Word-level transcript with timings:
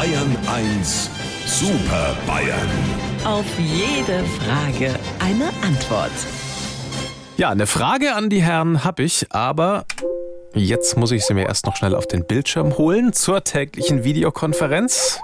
Bayern 0.00 0.34
1 0.46 1.10
Super 1.44 2.16
Bayern. 2.26 2.70
Auf 3.22 3.44
jede 3.58 4.24
Frage 4.24 4.98
eine 5.18 5.50
Antwort. 5.62 6.10
Ja, 7.36 7.50
eine 7.50 7.66
Frage 7.66 8.14
an 8.14 8.30
die 8.30 8.40
Herren 8.40 8.82
habe 8.82 9.02
ich, 9.02 9.26
aber 9.28 9.84
jetzt 10.54 10.96
muss 10.96 11.10
ich 11.10 11.26
sie 11.26 11.34
mir 11.34 11.48
erst 11.48 11.66
noch 11.66 11.76
schnell 11.76 11.94
auf 11.94 12.06
den 12.06 12.26
Bildschirm 12.26 12.78
holen 12.78 13.12
zur 13.12 13.44
täglichen 13.44 14.02
Videokonferenz. 14.02 15.20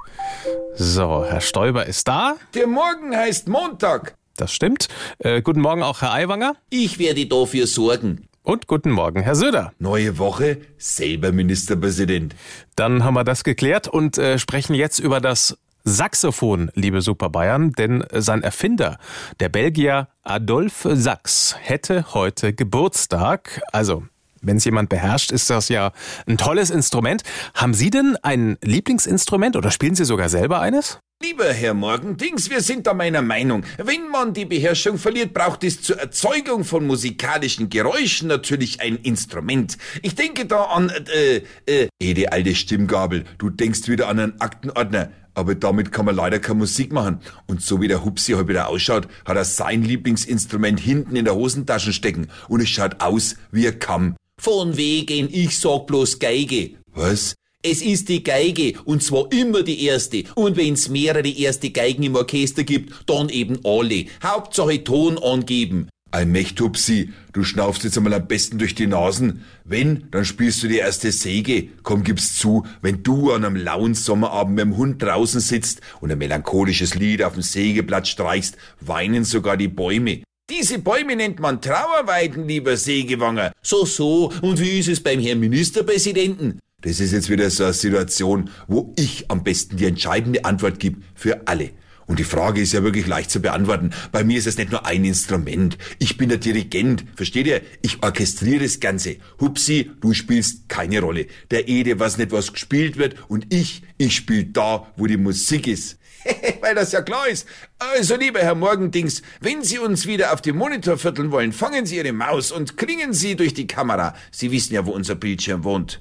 So, 0.75 1.25
Herr 1.25 1.41
Stoiber 1.41 1.87
ist 1.87 2.07
da. 2.07 2.35
Der 2.53 2.67
Morgen 2.67 3.17
heißt 3.17 3.49
Montag. 3.49 4.15
Das 4.37 4.53
stimmt. 4.53 4.89
Äh, 5.21 5.41
guten 5.41 5.63
Morgen 5.63 5.83
auch 5.83 6.03
Herr 6.03 6.13
Aiwanger. 6.13 6.55
Ich 6.69 6.99
werde 6.99 7.25
dafür 7.25 7.67
sorgen. 7.67 8.29
Und 8.47 8.69
guten 8.69 8.93
Morgen, 8.93 9.23
Herr 9.23 9.35
Söder. 9.35 9.73
Neue 9.81 10.19
Woche, 10.19 10.59
selber 10.79 11.33
Ministerpräsident. 11.33 12.37
Dann 12.77 13.03
haben 13.03 13.15
wir 13.15 13.25
das 13.25 13.43
geklärt 13.43 13.89
und 13.89 14.19
äh, 14.19 14.39
sprechen 14.39 14.75
jetzt 14.75 15.01
über 15.01 15.21
das 15.21 15.59
Saxophon, 15.83 16.71
liebe 16.75 17.03
Super 17.03 17.29
Bayern, 17.29 17.73
denn 17.73 18.05
sein 18.13 18.45
Erfinder, 18.45 18.99
der 19.41 19.49
Belgier 19.49 20.07
Adolphe 20.23 20.95
Sax, 20.95 21.57
hätte 21.59 22.15
heute 22.15 22.53
Geburtstag. 22.53 23.63
Also, 23.73 24.05
wenn 24.43 24.59
es 24.59 24.65
jemand 24.65 24.91
beherrscht, 24.91 25.33
ist 25.33 25.51
das 25.51 25.69
ja 25.69 25.91
ein 26.29 26.39
tolles 26.39 26.71
Instrument. 26.71 27.25
Haben 27.53 27.75
Sie 27.75 27.91
denn 27.91 28.17
ein 28.23 28.59
Lieblingsinstrument 28.63 29.57
oder 29.57 29.73
spielen 29.73 29.97
Sie 29.97 30.05
sogar 30.05 30.29
selber 30.29 30.61
eines? 30.61 31.01
Lieber 31.23 31.51
Herr 31.51 31.73
Morgendings, 31.73 32.51
wir 32.51 32.61
sind 32.61 32.87
da 32.87 32.93
meiner 32.93 33.23
Meinung. 33.23 33.65
Wenn 33.79 34.11
man 34.11 34.35
die 34.35 34.45
Beherrschung 34.45 34.99
verliert, 34.99 35.33
braucht 35.33 35.65
es 35.65 35.81
zur 35.81 35.99
Erzeugung 35.99 36.63
von 36.63 36.87
musikalischen 36.87 37.71
Geräuschen 37.71 38.29
natürlich 38.29 38.83
ein 38.83 38.97
Instrument. 38.97 39.79
Ich 40.03 40.15
denke 40.15 40.45
da 40.45 40.65
an, 40.65 40.91
äh, 40.91 41.41
äh, 41.65 41.89
Ede 41.99 42.33
alte 42.33 42.55
Stimmgabel, 42.55 43.25
du 43.39 43.49
denkst 43.49 43.89
wieder 43.89 44.09
an 44.09 44.19
einen 44.19 44.41
Aktenordner. 44.43 45.11
Aber 45.33 45.55
damit 45.55 45.91
kann 45.91 46.05
man 46.05 46.17
leider 46.17 46.39
keine 46.39 46.59
Musik 46.59 46.93
machen. 46.93 47.21
Und 47.47 47.63
so 47.63 47.81
wie 47.81 47.89
der 47.89 48.05
Hupsi 48.05 48.33
heute 48.33 48.49
wieder 48.49 48.69
ausschaut, 48.69 49.09
hat 49.25 49.37
er 49.37 49.45
sein 49.47 49.83
Lieblingsinstrument 49.83 50.81
hinten 50.81 51.17
in 51.17 51.25
der 51.25 51.35
Hosentasche 51.35 51.95
stecken. 51.95 52.29
Und 52.49 52.61
es 52.61 52.69
schaut 52.69 53.01
aus 53.01 53.37
wie 53.53 53.67
ein 53.67 53.79
Kamm. 53.79 54.17
Von 54.39 54.77
wegen, 54.77 55.29
ich 55.33 55.59
sag 55.59 55.87
bloß 55.87 56.19
Geige. 56.19 56.77
Was? 56.95 57.35
Es 57.69 57.83
ist 57.83 58.09
die 58.09 58.23
Geige 58.23 58.75
und 58.85 59.03
zwar 59.03 59.27
immer 59.33 59.65
die 59.65 59.83
erste. 59.87 60.23
Und 60.37 60.57
wenn's 60.57 60.89
mehrere 60.89 61.29
erste 61.29 61.71
Geigen 61.71 62.05
im 62.05 62.15
Orchester 62.15 62.63
gibt, 62.63 62.95
dann 63.07 63.29
eben 63.29 63.59
alle. 63.65 64.05
Hauptsache 64.23 64.85
Ton 64.85 65.19
angeben. 65.19 65.89
Allmächt 66.13 66.61
Hupsi, 66.61 67.11
du 67.33 67.43
schnaufst 67.43 67.83
jetzt 67.83 67.97
einmal 67.97 68.15
am 68.15 68.29
besten 68.29 68.59
durch 68.59 68.77
die 68.77 68.87
Nasen. 68.87 69.43
Wenn, 69.65 70.07
dann 70.13 70.25
spielst 70.25 70.63
du 70.63 70.69
die 70.69 70.79
erste 70.79 71.11
Säge. 71.11 71.67
Komm, 71.83 72.05
gib's 72.05 72.39
zu, 72.39 72.65
wenn 72.83 73.03
du 73.03 73.33
an 73.33 73.45
einem 73.45 73.57
lauen 73.57 73.95
Sommerabend 73.95 74.55
mit 74.55 74.65
dem 74.65 74.77
Hund 74.77 75.03
draußen 75.03 75.41
sitzt 75.41 75.81
und 76.01 76.13
ein 76.13 76.19
melancholisches 76.19 76.95
Lied 76.95 77.25
auf 77.25 77.33
dem 77.33 77.43
Sägeblatt 77.43 78.07
streichst, 78.07 78.57
weinen 78.81 79.25
sogar 79.25 79.57
die 79.57 79.67
Bäume. 79.67 80.23
Diese 80.49 80.79
Bäume 80.79 81.17
nennt 81.17 81.41
man 81.41 81.61
Trauerweiden, 81.61 82.47
lieber 82.47 82.77
Sägewanger. 82.77 83.51
So, 83.61 83.85
so. 83.85 84.33
Und 84.41 84.61
wie 84.61 84.79
ist 84.79 84.89
es 84.89 85.03
beim 85.03 85.19
Herrn 85.19 85.41
Ministerpräsidenten? 85.41 86.61
Das 86.87 87.01
ist 87.01 87.11
jetzt 87.11 87.29
wieder 87.29 87.51
so 87.51 87.65
eine 87.65 87.73
Situation, 87.73 88.49
wo 88.69 88.95
ich 88.97 89.29
am 89.29 89.43
besten 89.43 89.77
die 89.77 89.87
entscheidende 89.87 90.45
Antwort 90.45 90.79
gebe 90.79 91.01
für 91.17 91.49
alle. 91.49 91.71
Und 92.07 92.21
die 92.21 92.25
Frage 92.25 92.61
ist 92.61 92.75
ja 92.75 92.85
wirklich 92.85 93.09
leicht 93.09 93.33
zu 93.33 93.41
beantworten. 93.41 93.91
Bei 94.13 94.23
mir 94.23 94.39
ist 94.39 94.47
es 94.47 94.57
nicht 94.57 94.71
nur 94.71 94.87
ein 94.87 95.05
Instrument. 95.05 95.79
Ich 95.99 96.17
bin 96.17 96.29
der 96.29 96.39
Dirigent. 96.39 97.05
Versteht 97.17 97.49
ihr? 97.49 97.63
Ich 97.83 98.05
orchestriere 98.05 98.63
das 98.63 98.79
Ganze. 98.79 99.17
Hupsi, 99.41 99.91
du 100.01 100.13
spielst 100.13 100.69
keine 100.69 101.01
Rolle. 101.01 101.27
Der 101.51 101.67
Ede 101.67 101.99
weiß 101.99 102.19
nicht, 102.19 102.31
was 102.31 102.53
gespielt 102.53 102.99
wird. 102.99 103.17
Und 103.27 103.53
ich, 103.53 103.83
ich 103.99 104.15
spiel 104.15 104.45
da, 104.45 104.87
wo 104.97 105.09
die 105.09 105.17
Musik 105.17 105.67
ist. 105.67 105.99
Weil 106.61 106.77
das 106.77 106.93
ja 106.93 107.03
klar 107.03 107.27
ist. 107.27 107.49
Also, 107.81 108.15
lieber 108.15 108.39
Herr 108.39 108.55
Morgendings, 108.55 109.23
wenn 109.41 109.65
Sie 109.65 109.81
uns 109.81 110.07
wieder 110.07 110.33
auf 110.33 110.41
dem 110.41 110.57
Monitor 110.57 110.99
vierteln 110.99 111.33
wollen, 111.33 111.53
fangen 111.53 111.85
Sie 111.85 111.97
Ihre 111.97 112.13
Maus 112.13 112.53
und 112.53 112.77
klingen 112.77 113.13
Sie 113.13 113.35
durch 113.35 113.55
die 113.55 113.67
Kamera. 113.67 114.15
Sie 114.31 114.53
wissen 114.53 114.75
ja, 114.75 114.87
wo 114.87 114.93
unser 114.93 115.17
Bildschirm 115.17 115.65
wohnt. 115.65 116.01